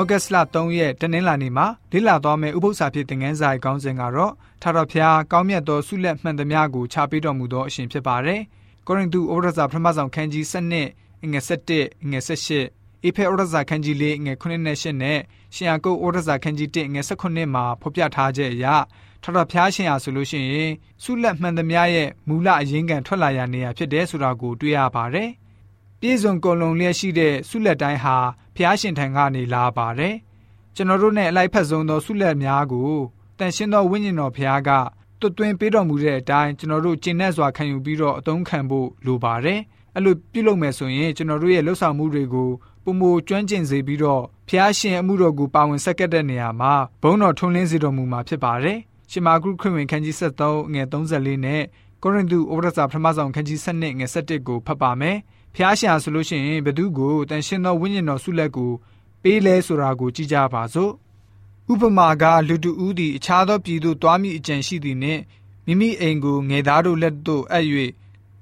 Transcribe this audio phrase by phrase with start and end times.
[0.00, 4.32] ဩဂတ်စ်လ3ရက်တနင်္လာနေ့မှာလေ့လာသွားမယ့်ဥပုသ္စာဖြစ်တဲ့ငန်းစာရဲ့ခေါင်းစဉ်ကတော့
[4.62, 8.40] ထာတော်ဖျားကောင်းမြတ်သောဆုလက်မှန်သမျှကိုချပေးတော်မူသောအရှင်ဖြစ်ပါတယ်။
[8.86, 10.82] ကောရိန္သုဩရစာပထမဆောင်ခန်းကြီး7ငွေ
[11.48, 15.18] 7ငွေ18အေဖေဩရစာခန်းကြီး4ငွေ9နဲ့8နဲ့
[15.54, 18.66] ရှင်ယာကုတ်ဩရစာခန်းကြီး1ငွေ18မှာဖော်ပြထားချက်အရ
[19.22, 20.70] ထာတော်ဖျားရှင်ဟာဆိုလို့ရှိရင်
[21.02, 25.30] ဆုလက်မှန်သမျှရဲ့မူလအရင်းခံထွက်လာရနေရဖြစ်တယ်ဆိုတာကိုတွေ့ရပါတယ်။
[26.02, 28.16] ပြည်စုံကုံလုံးလျက်ရှိတဲ့ဆုလက်တိုင်းဟာ
[28.56, 30.14] ဖျားရှင်ထံကနေလာပါတယ်။
[30.74, 32.92] ကျွန်တော်တို့နဲ့အလိုက်ဖက်ဆုံးသောဆုလက်များကို
[33.38, 34.70] တန်ရှင်းသောဝိညာဉ်တော်ဖျားက
[35.20, 39.60] တွတ်သွင်းပေးတော်မူတဲ့အတိုင်းကျွန်တော်တို့ကျင့်တဲ့စွာခံယူပြီးတော့အသုံးခံဖို့လိုပါတယ်။
[39.94, 42.50] အဲ့လိုပြုလုပ်မယ်ဆိုရင်ကျွန်တော်တို့ရဲ့လှုပ်ဆောင်မှုတွေကို
[42.84, 48.78] ပုံမကျွမ်းကျင်စေပြီးတော့ဖျားရှင်အမှုတော်ကိုပါဝင်ဆက်ကပ်တဲ့နေရာမှာဘုန်းတော်ထွန်းလင်းစေတော်မူမှာဖြစ်ပါတယ်။
[49.10, 51.62] ရှမာဂုခရစ်ဝင်ခန်းကြီး73ငွေ34နဲ့
[52.02, 55.18] ကိုရိန္သုဩဝါဒစာပထမဆုံးခန်းကြီး7ငွေ17ကိုဖတ်ပါမယ်။
[55.54, 58.72] ဖျားရှာဆိုလို့ရှိရင်ဘသူကိုတန်ရှင်သောဝိညာဉ်တော်ဆုလက်ကို
[59.22, 60.92] ပေးလဲဆိုတာကိုကြည့်ကြပါစို့
[61.72, 65.22] ဥပမာကလူတူဦးသည်အခြားသောပြည်သို့သွားမိအကြံရှိသည်နှင့်
[65.66, 67.66] မိမိအိမ်ကိုငယ်သားတို့လက်သို့အပ်၍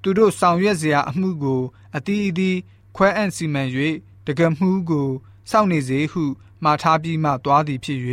[0.02, 1.60] သူတို့ဆောင်ရွက်စရာအမှုကို
[1.96, 2.58] အတီးအီး
[2.96, 3.62] ခွဲအံ့စီမံ၍
[4.26, 5.08] တကယ်မှုကို
[5.50, 6.22] စောင့်နေစေဟု
[6.62, 8.00] မှားထားပြီးမှသွားသည်ဖြစ်၍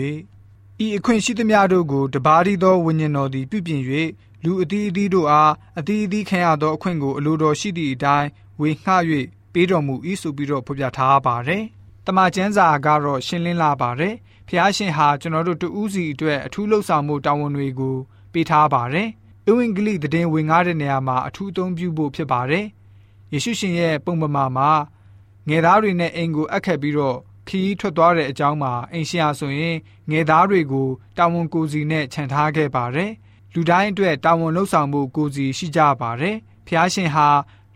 [0.85, 3.81] ဤအခွင့်ရှိသမျှတို့ကိုတပါးရီသောဝိညာဉ်တော်သည်ပြုပြင်
[4.45, 8.29] လူအတီးအတီးတို့အားအတီးအတီးခံရသောအခွင့်ကိုအလိုတော်ရှိသည့်အတိုင်း
[8.61, 8.91] ဝေငှ၍
[9.53, 11.63] ပေးတော်မူ၏ဆိုပြီးတော့ဖော်ပြထားပါတယ်။
[12.05, 14.13] တမန်ကျမ်းစာကတော့ရှင်းလင်းလာပါတယ်။
[14.47, 17.95] ဖျားရှင်ဟာကျွန်တော်တို့တူးစီအတွက်အထူးလှုပ်ဆောင်မှုတာဝန်တွေကို
[18.33, 19.09] ပေးထားပါတယ်။
[19.47, 22.65] အဝင်္ဂလိသတင်းဝင်ငားတဲ့နေရာမှာအထူးအသုံးပြုဖို့ဖြစ်ပါတယ်။
[23.33, 24.69] ယေရှုရှင်ရဲ့ပုံပမာမှာ
[25.49, 29.75] ငယ်သားတွေနဲ့အိမ်ကိုအပ်ခတ်ပြီးတော့ခီးထွက်သွားတဲ့အကြောင်းမှာအိမ်ရှင်ဟာဆိုရင်
[30.11, 33.11] ငယ်သားတွေကိုတာဝန်ကိုစီနဲ့ခြံထားခဲ့ပါတယ်။
[33.57, 36.35] လူတိုင်းအတွက်တာဝန်လှုပ်ဆောင်မှုကိုစီရှိကြပါတယ်။
[36.67, 37.27] ဖျားရှင်ဟာ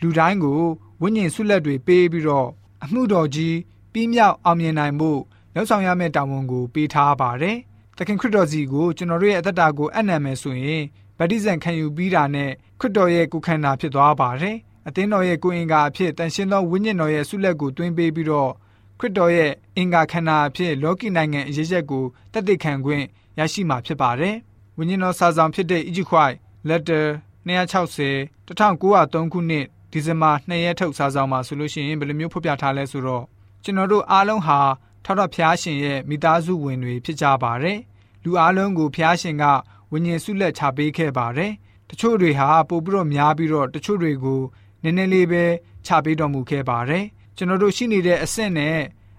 [0.01, 0.61] လူတိုင်းကို
[1.01, 2.49] ဝိညာဉ်ဆုလက်တွေပေးပြီးတော့
[2.83, 3.55] အမှုတော်ကြီး
[3.93, 5.11] ပြီးမြောက်အောင်မြင်နိုင်မှု
[5.53, 7.57] လှုပ်ဆောင်ရမယ့်တာဝန်ကိုပေးထားပါတယ်။
[7.97, 10.83] သခင်ခရစ်တော်စီကိုကျွန်တော်တို့ရဲ့အသက်တာကိုအနံ့မယ်ဆိုရင်
[11.17, 14.55] ဗတ္တိဇံခံယူပြီးတာနဲ့ခရစ်တော်ရဲ့ကိုယ်ခန္ဓာဖြစ်သွားပါတယ်။
[14.87, 18.51] အသင်းတော်ရဲ့ကိုယ်အင်္ဂါအဖြစ်တန်ရှင်းသောဝိညာဉ်တော်ရဲ့ဆုလက်ကိုတွင်းပေးပြီးတော့
[18.99, 23.05] ခရစ်တော်ရဲ့အင်္ဂါခန္ဓာအဖြစ်လောကီနိုင်ငံအရေးချက်ကိုတည်တည်ခံခွင့်
[23.39, 24.35] ရရှိမှာဖြစ်ပါတယ်။
[24.81, 26.37] ဝိညာဉ်တော်စာဆောင်ဖြစ်တဲ့ Egypt White
[26.69, 27.05] Letter
[27.47, 28.15] 260
[28.47, 33.23] 1903ခုနှစ်ဒီဇင်ဘာ2ရက်ထုတ်စာဆောင်မှာဆိုလို့ရှိရင်ဘယ်လိုမျိုးဖော်ပြထားလဲဆိုတော့
[33.63, 34.59] ကျွန်တော်တို့အားလုံးဟာ
[35.05, 37.77] ထောက်တော့ဖျားရှင်ရဲ့မိသားစုဝင်တွေဖြစ်ကြပါတယ်။
[38.23, 39.43] လူအားလုံးကိုဖျားရှင်က
[39.91, 41.51] ဝิญဉ်ဆုလက်ချပေးခဲ့ပါတယ်။
[41.89, 44.41] တချို့တွေဟာပို့ပြီးတော့များပြီးတော့တချို့တွေကို
[44.83, 45.43] နည်းနည်းလေးပဲ
[45.85, 47.05] ချပေးတော်မူခဲ့ပါတယ်။
[47.37, 48.77] ကျွန်တော်တို့ရှိနေတဲ့အဆင့်နဲ့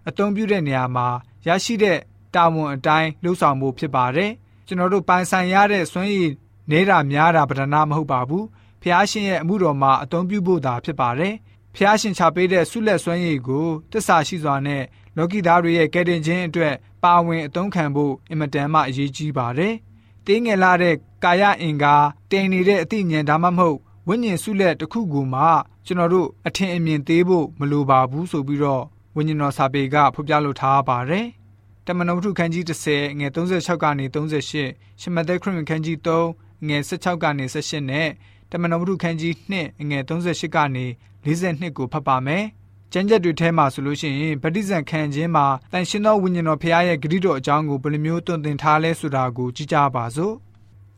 [0.09, 1.09] အသုံးပြုတဲ့နေရာမှာ
[1.47, 1.99] ရရှိတဲ့
[2.35, 4.33] တာဝန်အတိုင်းလှုပ်ဆောင်မှုဖြစ်ပါတယ်။
[4.71, 6.31] ကျွန်တော်တို့ပိုင်ဆိုင်ရတဲ့စွမ်းရည်
[6.71, 8.45] နေတာများတာပဒနာမဟုတ်ပါဘူး။
[8.83, 11.35] ဖျားရှင်ရဲ့အမှုတော်မှာအသုံးပြုဖို့သာဖြစ်ပါတယ်။
[11.75, 14.83] ဖျားရှင်ချပေးတဲ့ဆုလက်စွမ်းရည်ကိုတစ္ဆာရှိစွာနဲ့
[15.17, 19.75] လောကီသားတွေရဲ့ကယ်တင်ခြင်းအတွက်ပါဝင်အသုံးခံဖို့အင်မတန်မှအရေးကြီးပါတယ်။
[20.27, 20.95] တင်းငယ်လာတဲ့
[21.25, 21.97] ကာယအင်္ဂါ
[22.31, 23.79] တင်နေတဲ့အသိဉာဏ်ဒါမှမဟုတ်
[24.09, 25.43] ဝိညာဉ်ဆုလက်တစ်ခုကိုမှ
[25.87, 28.85] ကျွန်တော်တို့အထင်အမြင်သေးဖို့မလိုပါဘူးဆိုပြီးတော့
[29.17, 31.27] ဝိညာဉ်တော်စာပေကဖော်ပြလိုထားပါတယ်။
[31.87, 38.09] တမန်တော်ဝတ္ထုခန်းကြီး30ငွေ36ကနေ38ရှမသက်ခရစ်ဝင်ခန်းကြီး3ငွေ16ကနေ18နဲ့
[38.51, 40.85] တမန်တော်ဝတ္ထုခန်းကြီး2ငွေ38ကနေ
[41.25, 42.45] 42ကိုဖတ်ပါမယ်။
[42.93, 50.35] ကျမ်းချက်တွေထဲမှာဆိုလို့ရှိရင်ဗတ္တိဇံခံခြင်းမှာတန်ရှင်သောဝိညာဉ်တော်ဖခင်ရဲ့ဂရုတော်အကြောင်းကိုဘယ်လိုမျိုးတွင်တင်ထားလဲဆိုတာကိုကြည့်ကြပါစို့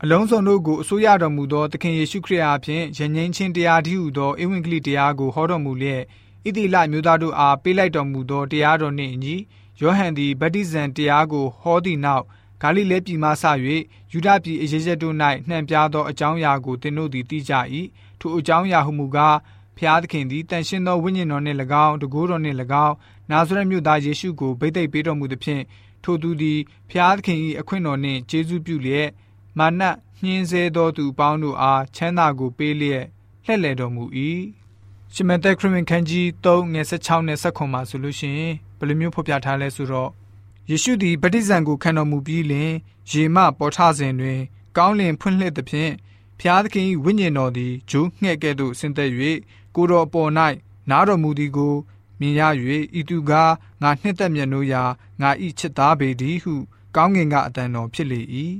[0.03, 6.03] အလုံးစုံတို့ကိုအစိုးရတော်မူသောသခင်ယေရှုခရစ်အားဖြင့်ယဉ်ငိမ့်ခြင်းတရားတည်းဟူသောဧဝံဂေလိတရားကိုဟောတော်မူလျက်
[6.47, 9.37] ဣတိလမျိုးသားတို့အားပေးလိုက်တော်မူသောတရားတော်နှင့်အညီ
[9.81, 12.25] ယောဟန်သည်ဗတ္တိဇံတရားကိုဟောသည့်နောက်
[12.63, 13.45] ဂါလိလဲပြည်မှဆ၍
[14.13, 15.17] ယူဒပြည်အရေးချက်တို့၌
[15.49, 17.53] နှံပြသောအကြောင်းအရာကိုသင်တို့သည်သိကြ၏
[18.21, 19.37] ထိုအကြောင်းအရာဟုမူကား
[19.77, 22.57] ဖျားသခင်သည်တန်ရှင်းသောဝိညာဉ်တော်နှင့်၎င်းတကိုးတော်နှင့်၎
[22.87, 22.95] င်း
[23.31, 25.63] နာဇရက်မြို့သားယေရှုကိုဗိသိက်ပေးတော်မူသဖြင့်
[26.05, 26.59] ထိုသူသည်
[26.91, 29.09] ဖျားသခင်၏အခွင့်တော်နှင့်ကျေးဇူးပြုလျက်
[29.59, 29.83] မာန
[30.23, 33.05] ညှင်းဆဲသောသူအပေါင်းတို့အားချမ်းသာကိုပေးလျက်
[33.45, 34.05] လှည့်လည်တော်မူ၏
[35.15, 40.11] ရှမသက်ခရစ်ဝင်ခန်းကြီး3ငယ်16နဲ့19မှာဆိုလို့ရှိရင်ဘ ယ်လိုမျိုးဖော်ပြထားလဲဆိုတော့
[40.71, 42.73] ယေရှုသည်ဗတ္တိဇံကိုခံတော်မူပြီးလျှင်
[43.11, 44.41] ရေမပေါ်ထစဉ်တွင်
[44.77, 45.93] ကောင်းလင်ဖွင့်လှစ်သဖြင့်
[46.39, 49.11] ဖျားသခင်၏ဝိညာဉ်တော်သည်ဂျိုးငှဲ့ကဲ့သို့ဆင်းသက်၍
[49.75, 50.31] ကိုတော်ပေါ်၌
[50.91, 51.75] နားတော်မူသည်ကို
[52.21, 52.43] မြင်ရ၍
[52.99, 53.53] ဤသူကား
[53.83, 54.83] ငါနှစ်သက်မြတ်နိုးရာ
[55.21, 56.55] ငါဤချစ်သားပေသည်ဟု
[56.97, 58.21] ကောင်းငင်ကအတန်တော်ဖြစ်လေ၏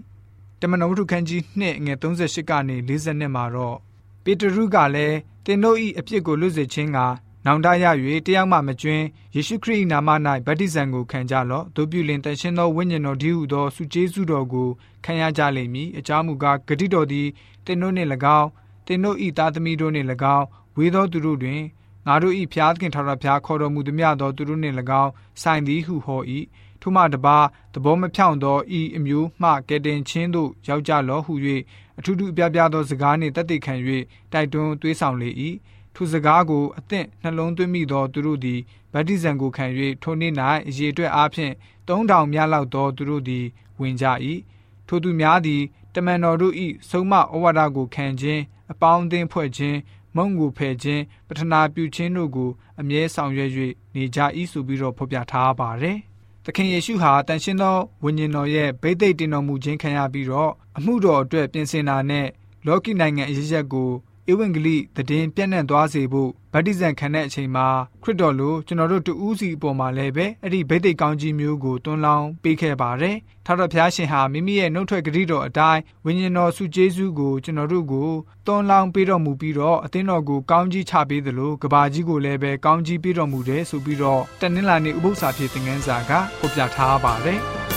[0.61, 3.77] တမန်တော်ဝတ္ထုခန်းကြီး2ငွေ38ကနေ40မှာတော့
[4.25, 6.99] ပေတရုကလည်းတင်တို့ဤအပြစ်ကိုလွတ်စေခြင်းက
[7.47, 7.85] နောင်တရ၍
[8.27, 9.05] တယောက်မှမကျွင်း
[9.35, 10.09] ယေရှုခရစ်နာမ၌
[10.47, 14.69] ဗတ္တိဇံကိုခံကြလော့တို့ပြုလင်တန်ရှင်းသောဝိညာဉ်တော်ဒီဟုသောစုကျေးဇူးတော်ကို
[15.05, 17.29] ခံရကြလိမ့်မည်အကြောင်းမူကားဂတိတော်သည်
[17.67, 18.09] တင်တို့နှင့်၎
[18.39, 18.49] င်း
[18.87, 20.47] တင်တို့ဤသားသမီးတို့နှင့်၎င်း
[20.77, 21.61] ဝေသောသူတို့တွင်
[22.07, 25.11] ငါတို့ဤဖျားသခင်ထာဝရဘုရားခေါ်တော်မူသည်မြသောသူတို့နှင့်၎င်း
[25.43, 26.21] ဆိုင်သည်ဟုဟော၏
[26.81, 27.39] ထို့မှတပါ
[27.75, 31.33] သဘောမဖြောင့်သောဤအမျိုးမှကဲတင်ချင်းတို့ယောက်ျားလောဟု၍
[31.99, 33.75] အထူးထူးအပြားပြားသောစကားနှင့်တသက်ခံ၍
[34.33, 35.31] တိုက်တွန်းသွေးဆောင်လေ၏
[35.95, 38.61] ထိုစကားကိုအသင့်နှလုံးသွင်းမိသောသူတို့သည်
[38.93, 39.67] ဗတ္တိဇံကိုခံ၍
[40.03, 40.33] ထိုနေ့၌
[40.69, 41.53] အရေအတွက်အားဖြင့်
[41.89, 43.45] 3000မြလောက်သောသူတို့သည်
[43.81, 44.07] ဝင်ကြ၏
[44.87, 45.63] ထိုသူများသည်
[45.95, 46.55] တမန်တော်တို့၏
[46.89, 48.43] ဆုံးမဩဝါဒကိုခံခြင်း
[48.73, 49.79] အပေါင်းအသင်းဖွဲ့ခြင်း
[50.17, 52.51] မုံကိုဖယ်ခြင်းပထနာပြုခြင်းတို့ကို
[52.81, 53.51] အမြဲဆောင်ရွက်၍
[53.95, 54.19] နေကြ၏
[54.53, 55.99] ဆိုပြီးတော့ဖော်ပြထားပါတယ်။
[56.45, 62.27] သခင်ယေရှုဟာတန်ရှင်းသောဝိညာဉ်တော်ရဲ့ဗိသိက်တင်တော်မူခြင်းခံရပြီးတော့အမှုတော်အတွက်ပြင်ဆင်တာနဲ့
[62.67, 63.91] လောကီနိုင်ငံအရရက်ကို
[64.31, 67.67] ဧဝံဂေလိသတင်းပြန့်နှံ့သွားစေဖို့ဗတ္တိဇံခံတဲ့အချိန်မှာ
[68.03, 73.17] ခရစ်တော်လိုကျွန်တော်တို့တူးစီအပေါ်မှာလည်းပဲအဲ့ဒီဗိသိက်ကောင်းကြီးမျိုးကိုတွန်းလောင်းပေးခဲ့ပါတယ်။
[73.47, 78.11] ထာဝရဘုရားရှင်ဟာမိမိရဲ့နှုတ်ထွက်ဂရုတော်အတိုင်းဝိညာဉ်တော်ဆုကျေးဇူးကိုကျွန်တော်တို့ကို
[78.47, 87.41] တွန်းလောင်းပေးတော်မူပြီးတော့အသင်းတော်ကိုကောင်းကြီးချပေးသလိုကဘာကြီးကိုလည်းပဲကောင်းကြီးပေးတော်မူတယ်ဆိုပြီးတော့တနင်္လာနေ့ဥပုသ္စာဖြစ်တဲ့ငန်းစာကဖော်ပြထားပါတယ်။